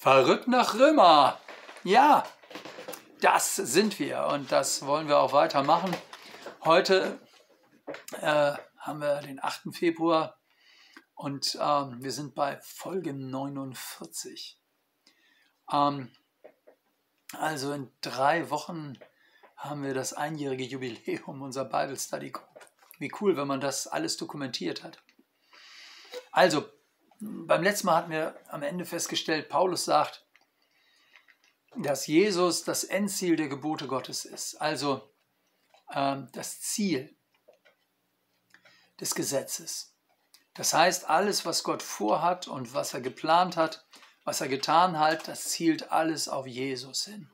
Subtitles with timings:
[0.00, 1.38] Verrückt nach Römer.
[1.84, 2.24] Ja,
[3.20, 5.94] das sind wir und das wollen wir auch weitermachen.
[6.64, 7.20] Heute
[8.12, 9.74] äh, haben wir den 8.
[9.74, 10.38] Februar
[11.12, 14.58] und ähm, wir sind bei Folge 49.
[15.70, 16.10] Ähm,
[17.34, 18.94] also in drei Wochen
[19.54, 22.66] haben wir das einjährige Jubiläum unserer Bible Study Group.
[22.98, 25.02] Wie cool, wenn man das alles dokumentiert hat.
[26.32, 26.64] Also,
[27.20, 30.26] beim letzten Mal hatten wir am Ende festgestellt, Paulus sagt,
[31.76, 35.12] dass Jesus das Endziel der Gebote Gottes ist, also
[35.92, 37.14] ähm, das Ziel
[38.98, 39.94] des Gesetzes.
[40.54, 43.86] Das heißt, alles, was Gott vorhat und was er geplant hat,
[44.24, 47.30] was er getan hat, das zielt alles auf Jesus hin,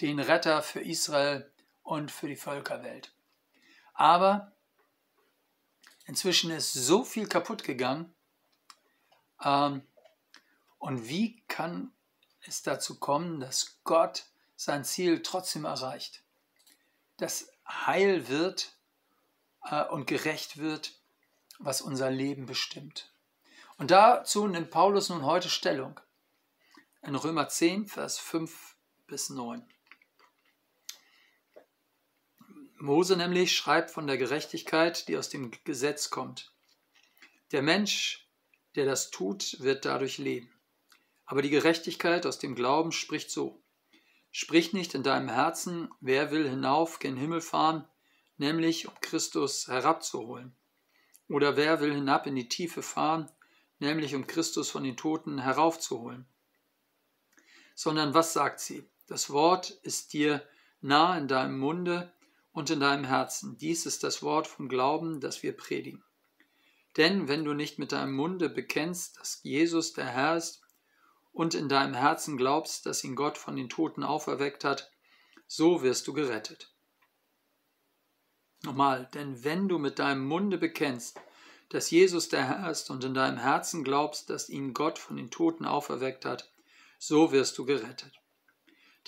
[0.00, 1.52] den Retter für Israel
[1.82, 3.14] und für die Völkerwelt.
[3.92, 4.52] Aber
[6.06, 8.13] inzwischen ist so viel kaputt gegangen,
[9.44, 11.92] und wie kann
[12.46, 14.24] es dazu kommen, dass Gott
[14.56, 16.22] sein Ziel trotzdem erreicht?
[17.16, 18.76] Dass Heil wird
[19.64, 20.98] äh, und gerecht wird,
[21.58, 23.12] was unser Leben bestimmt.
[23.76, 26.00] Und dazu nimmt Paulus nun heute Stellung.
[27.02, 28.76] In Römer 10, Vers 5
[29.06, 29.66] bis 9.
[32.78, 36.52] Mose nämlich schreibt von der Gerechtigkeit, die aus dem Gesetz kommt.
[37.52, 38.23] Der Mensch
[38.76, 40.50] der das tut, wird dadurch leben.
[41.26, 43.62] Aber die Gerechtigkeit aus dem Glauben spricht so.
[44.30, 47.86] Sprich nicht in deinem Herzen, wer will hinauf gen Himmel fahren,
[48.36, 50.56] nämlich um Christus herabzuholen.
[51.28, 53.30] Oder wer will hinab in die Tiefe fahren,
[53.78, 56.26] nämlich um Christus von den Toten heraufzuholen.
[57.74, 58.88] Sondern was sagt sie?
[59.06, 60.46] Das Wort ist dir
[60.80, 62.12] nah in deinem Munde
[62.52, 63.56] und in deinem Herzen.
[63.58, 66.02] Dies ist das Wort vom Glauben, das wir predigen.
[66.96, 70.64] Denn wenn du nicht mit deinem Munde bekennst, dass Jesus der Herr ist,
[71.34, 74.92] und in deinem Herzen glaubst, dass ihn Gott von den Toten auferweckt hat,
[75.48, 76.72] so wirst du gerettet.
[78.62, 81.20] Nochmal, denn wenn du mit deinem Munde bekennst,
[81.68, 85.30] dass Jesus der Herr ist und in deinem Herzen glaubst, dass ihn Gott von den
[85.30, 86.50] Toten auferweckt hat,
[86.98, 88.12] so wirst du gerettet.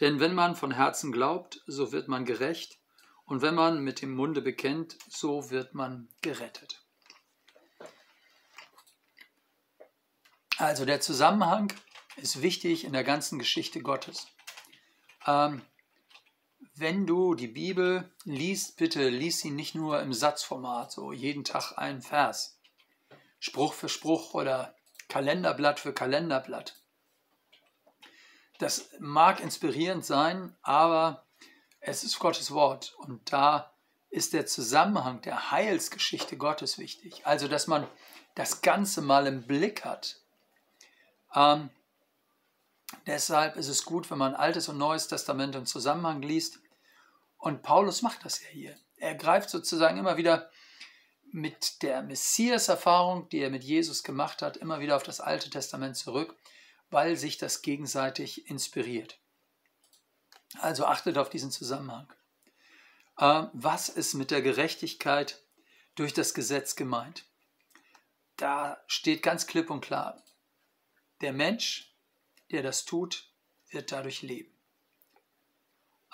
[0.00, 2.78] Denn wenn man von Herzen glaubt, so wird man gerecht,
[3.24, 6.85] und wenn man mit dem Munde bekennt, so wird man gerettet.
[10.58, 11.70] Also der Zusammenhang
[12.16, 14.26] ist wichtig in der ganzen Geschichte Gottes.
[15.26, 15.60] Ähm,
[16.74, 21.76] wenn du die Bibel liest, bitte lies sie nicht nur im Satzformat, so jeden Tag
[21.76, 22.58] ein Vers,
[23.38, 24.74] Spruch für Spruch oder
[25.08, 26.80] Kalenderblatt für Kalenderblatt.
[28.58, 31.26] Das mag inspirierend sein, aber
[31.80, 33.74] es ist Gottes Wort und da
[34.08, 37.26] ist der Zusammenhang der Heilsgeschichte Gottes wichtig.
[37.26, 37.86] Also, dass man
[38.34, 40.25] das Ganze mal im Blick hat
[41.36, 41.70] ähm,
[43.06, 46.58] deshalb ist es gut, wenn man Altes und Neues Testament im Zusammenhang liest.
[47.36, 48.76] Und Paulus macht das ja hier.
[48.96, 50.50] Er greift sozusagen immer wieder
[51.30, 55.96] mit der Messias-Erfahrung, die er mit Jesus gemacht hat, immer wieder auf das Alte Testament
[55.96, 56.34] zurück,
[56.88, 59.18] weil sich das gegenseitig inspiriert.
[60.60, 62.10] Also achtet auf diesen Zusammenhang.
[63.18, 65.42] Ähm, was ist mit der Gerechtigkeit
[65.94, 67.26] durch das Gesetz gemeint?
[68.36, 70.22] Da steht ganz klipp und klar,
[71.20, 71.92] der Mensch,
[72.50, 73.30] der das tut,
[73.70, 74.52] wird dadurch leben.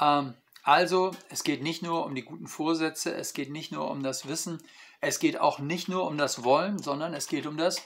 [0.01, 4.03] Ähm, also, es geht nicht nur um die guten Vorsätze, es geht nicht nur um
[4.03, 4.63] das Wissen,
[5.01, 7.83] es geht auch nicht nur um das Wollen, sondern es geht um das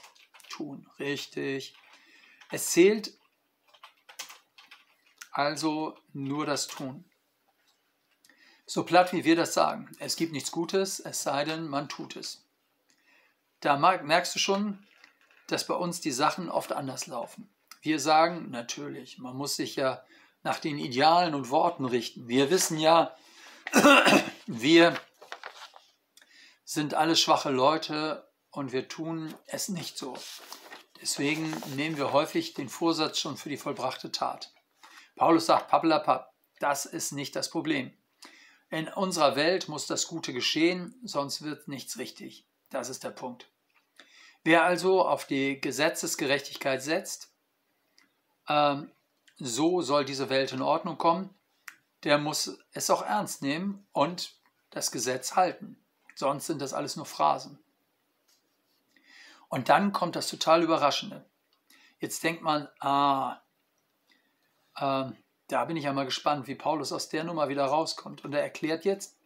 [0.49, 0.87] Tun.
[0.99, 1.75] Richtig.
[2.51, 3.13] Es zählt
[5.31, 7.03] also nur das Tun.
[8.65, 9.89] So platt wie wir das sagen.
[9.99, 12.45] Es gibt nichts Gutes, es sei denn, man tut es.
[13.59, 14.86] Da merkst du schon,
[15.47, 17.49] dass bei uns die Sachen oft anders laufen.
[17.81, 20.03] Wir sagen natürlich, man muss sich ja
[20.43, 22.27] nach den Idealen und Worten richten.
[22.27, 23.15] Wir wissen ja,
[24.47, 24.99] wir
[26.63, 30.17] sind alle schwache Leute und wir tun es nicht so.
[31.01, 34.53] Deswegen nehmen wir häufig den Vorsatz schon für die vollbrachte Tat.
[35.15, 37.91] Paulus sagt, pappelapapp, das ist nicht das Problem.
[38.69, 42.47] In unserer Welt muss das Gute geschehen, sonst wird nichts richtig.
[42.69, 43.49] Das ist der Punkt.
[44.47, 47.33] Wer also auf die Gesetzesgerechtigkeit setzt,
[48.47, 48.89] ähm,
[49.35, 51.35] so soll diese Welt in Ordnung kommen,
[52.05, 54.37] der muss es auch ernst nehmen und
[54.69, 55.77] das Gesetz halten.
[56.15, 57.59] Sonst sind das alles nur Phrasen.
[59.49, 61.25] Und dann kommt das total Überraschende.
[61.99, 63.41] Jetzt denkt man, ah,
[64.77, 65.11] äh,
[65.49, 68.23] da bin ich ja mal gespannt, wie Paulus aus der Nummer wieder rauskommt.
[68.23, 69.17] Und er erklärt jetzt,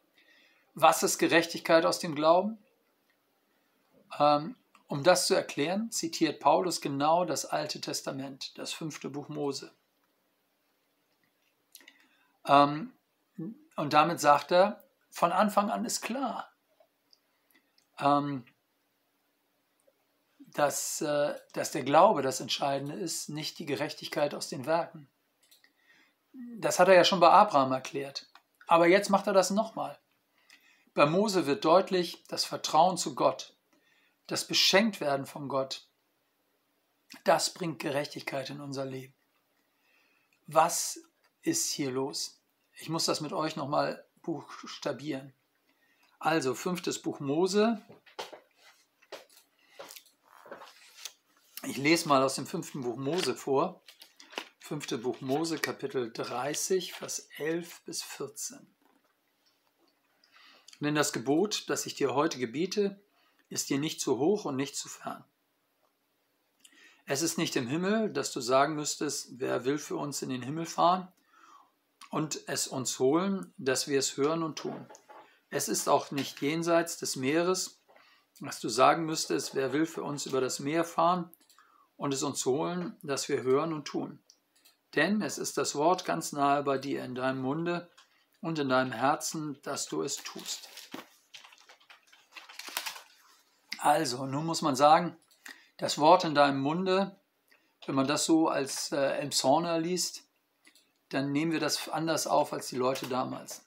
[0.73, 2.57] was ist Gerechtigkeit aus dem Glauben?
[4.17, 4.55] Ähm,
[4.91, 9.71] Um das zu erklären, zitiert Paulus genau das Alte Testament, das fünfte Buch Mose.
[12.45, 12.91] Ähm,
[13.77, 16.51] und damit sagt er, von Anfang an ist klar,
[17.99, 18.43] ähm,
[20.39, 25.07] dass, äh, dass der Glaube das Entscheidende ist, nicht die Gerechtigkeit aus den Werken.
[26.57, 28.27] Das hat er ja schon bei Abraham erklärt.
[28.67, 29.97] Aber jetzt macht er das nochmal.
[30.93, 33.55] Bei Mose wird deutlich, das Vertrauen zu Gott,
[34.31, 35.89] das Beschenktwerden von Gott,
[37.25, 39.13] das bringt Gerechtigkeit in unser Leben.
[40.47, 41.01] Was
[41.41, 42.41] ist hier los?
[42.75, 45.33] Ich muss das mit euch nochmal buchstabieren.
[46.17, 47.85] Also, fünftes Buch Mose.
[51.63, 53.83] Ich lese mal aus dem fünften Buch Mose vor.
[54.59, 58.73] Fünfte Buch Mose, Kapitel 30, Vers 11 bis 14.
[60.79, 63.03] Denn das Gebot, das ich dir heute gebiete,
[63.51, 65.23] ist dir nicht zu hoch und nicht zu fern.
[67.05, 70.41] Es ist nicht im Himmel, dass du sagen müsstest, wer will für uns in den
[70.41, 71.11] Himmel fahren
[72.09, 74.87] und es uns holen, dass wir es hören und tun.
[75.49, 77.81] Es ist auch nicht jenseits des Meeres,
[78.39, 81.29] dass du sagen müsstest, wer will für uns über das Meer fahren
[81.97, 84.19] und es uns holen, dass wir hören und tun.
[84.95, 87.89] Denn es ist das Wort ganz nahe bei dir in deinem Munde
[88.39, 90.69] und in deinem Herzen, dass du es tust.
[93.81, 95.17] Also, nun muss man sagen,
[95.77, 97.19] das Wort in deinem Munde,
[97.87, 100.27] wenn man das so als äh, Elmshorner liest,
[101.09, 103.65] dann nehmen wir das anders auf als die Leute damals.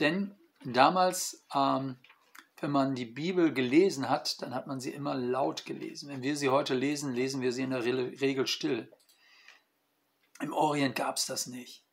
[0.00, 2.00] Denn damals, ähm,
[2.60, 6.08] wenn man die Bibel gelesen hat, dann hat man sie immer laut gelesen.
[6.08, 8.92] Wenn wir sie heute lesen, lesen wir sie in der Regel still.
[10.40, 11.84] Im Orient gab es das nicht.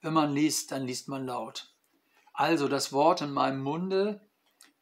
[0.00, 1.70] Wenn man liest, dann liest man laut.
[2.32, 4.26] Also das Wort in meinem Munde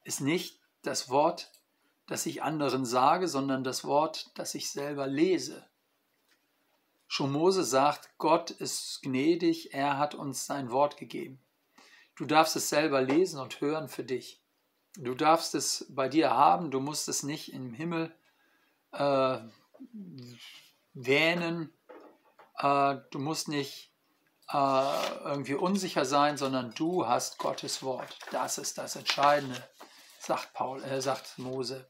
[0.05, 1.51] ist nicht das Wort,
[2.07, 5.67] das ich anderen sage, sondern das Wort, das ich selber lese.
[7.09, 11.41] Schon Mose sagt, Gott ist gnädig, er hat uns sein Wort gegeben.
[12.17, 14.41] Du darfst es selber lesen und hören für dich.
[14.97, 18.15] Du darfst es bei dir haben, du musst es nicht im Himmel
[18.93, 19.39] äh,
[20.95, 21.73] wähnen,
[22.59, 23.93] äh, du musst nicht
[24.51, 28.19] äh, irgendwie unsicher sein, sondern du hast Gottes Wort.
[28.31, 29.63] Das ist das Entscheidende,
[30.19, 31.87] sagt, Paul, äh, sagt Mose.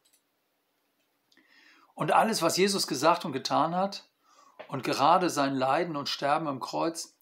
[1.96, 4.04] Und alles, was Jesus gesagt und getan hat,
[4.68, 7.16] und gerade sein Leiden und Sterben am Kreuz,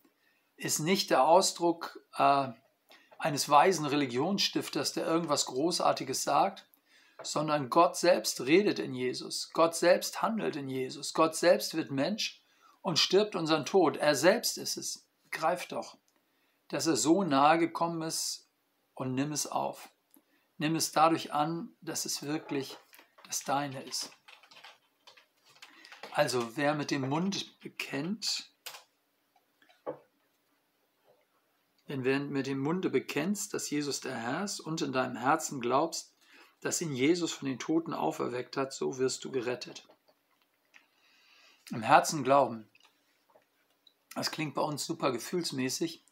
[0.57, 2.49] ist nicht der Ausdruck äh,
[3.19, 6.67] eines weisen Religionsstifters, der irgendwas Großartiges sagt,
[7.23, 9.51] sondern Gott selbst redet in Jesus.
[9.53, 11.15] Gott selbst handelt in Jesus.
[11.15, 12.43] Gott selbst wird Mensch
[12.83, 13.97] und stirbt unseren Tod.
[13.97, 15.07] Er selbst ist es.
[15.31, 15.99] Greif doch,
[16.69, 18.49] dass er so nahe gekommen ist
[18.95, 19.89] und nimm es auf.
[20.59, 22.77] Nimm es dadurch an, dass es wirklich
[23.27, 24.11] das Deine ist.
[26.17, 28.49] Also wer mit dem Mund bekennt,
[31.89, 35.61] denn wer mit dem Munde bekennst, dass Jesus der Herr ist und in deinem Herzen
[35.61, 36.15] glaubst,
[36.61, 39.89] dass ihn Jesus von den Toten auferweckt hat, so wirst du gerettet.
[41.71, 42.69] Im Herzen glauben.
[44.15, 46.05] Das klingt bei uns super gefühlsmäßig.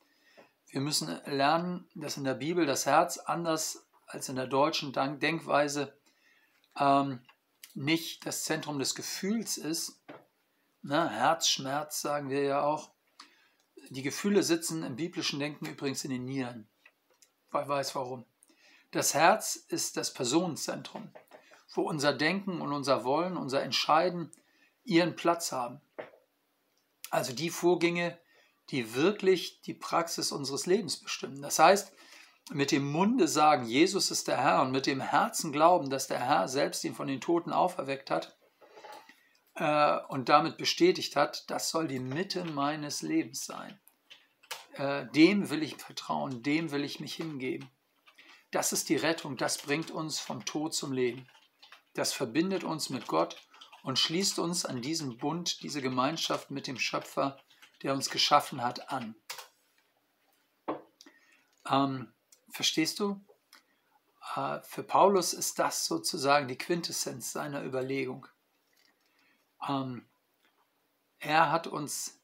[0.66, 5.96] Wir müssen lernen, dass in der Bibel das Herz anders als in der deutschen Denkweise
[6.76, 7.20] ähm,
[7.74, 10.02] nicht das Zentrum des Gefühls ist.
[10.82, 12.92] Na, Herzschmerz sagen wir ja auch.
[13.90, 16.68] Die Gefühle sitzen im biblischen Denken übrigens in den Nieren.
[17.50, 18.24] Wer weiß warum.
[18.90, 21.12] Das Herz ist das Personenzentrum,
[21.74, 24.30] wo unser Denken und unser Wollen, unser Entscheiden
[24.84, 25.80] ihren Platz haben.
[27.10, 28.18] Also die Vorgänge,
[28.70, 31.42] die wirklich die Praxis unseres Lebens bestimmen.
[31.42, 31.92] Das heißt,
[32.50, 36.20] mit dem Munde sagen, Jesus ist der Herr und mit dem Herzen glauben, dass der
[36.20, 38.36] Herr selbst ihn von den Toten auferweckt hat
[39.54, 43.80] äh, und damit bestätigt hat, das soll die Mitte meines Lebens sein.
[44.74, 47.70] Äh, dem will ich vertrauen, dem will ich mich hingeben.
[48.50, 51.26] Das ist die Rettung, das bringt uns vom Tod zum Leben.
[51.94, 53.36] Das verbindet uns mit Gott
[53.82, 57.38] und schließt uns an diesen Bund, diese Gemeinschaft mit dem Schöpfer,
[57.82, 59.14] der uns geschaffen hat, an.
[61.68, 62.12] Ähm,
[62.52, 63.20] verstehst du?
[64.36, 68.28] Äh, für Paulus ist das sozusagen die Quintessenz seiner Überlegung.
[69.68, 70.06] Ähm,
[71.18, 72.18] er hat uns,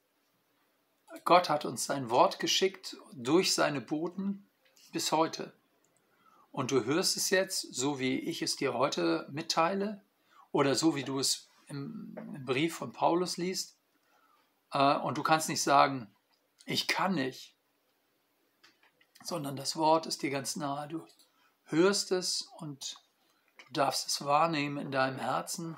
[1.24, 4.48] Gott hat uns sein Wort geschickt durch seine Boten
[4.92, 5.52] bis heute.
[6.52, 10.02] Und du hörst es jetzt, so wie ich es dir heute mitteile,
[10.50, 13.76] oder so wie du es im, im Brief von Paulus liest.
[14.72, 16.10] Äh, und du kannst nicht sagen,
[16.64, 17.54] ich kann nicht,
[19.22, 20.88] sondern das Wort ist dir ganz nahe.
[20.88, 21.04] Du
[21.64, 22.96] hörst es und
[23.58, 25.76] du darfst es wahrnehmen in deinem Herzen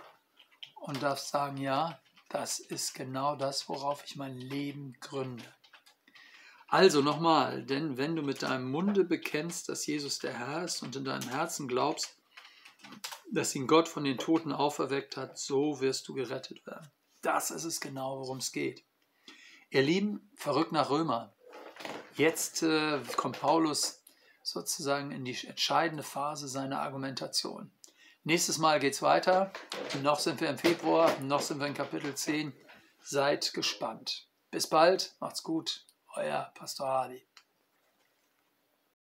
[0.77, 5.45] und darfst sagen, ja, das ist genau das, worauf ich mein Leben gründe.
[6.69, 10.95] Also nochmal, denn wenn du mit deinem Munde bekennst, dass Jesus der Herr ist und
[10.95, 12.17] in deinem Herzen glaubst,
[13.33, 16.89] dass ihn Gott von den Toten auferweckt hat, so wirst du gerettet werden.
[17.23, 18.85] Das ist es genau, worum es geht.
[19.71, 21.35] Ihr Lieben, verrückt nach Römer.
[22.21, 24.05] Jetzt äh, kommt Paulus
[24.43, 27.73] sozusagen in die entscheidende Phase seiner Argumentation.
[28.25, 29.51] Nächstes Mal geht es weiter.
[30.03, 32.53] Noch sind wir im Februar, noch sind wir in Kapitel 10.
[33.03, 34.29] Seid gespannt.
[34.51, 35.87] Bis bald, macht's gut.
[36.15, 37.27] Euer Pastor Hardy.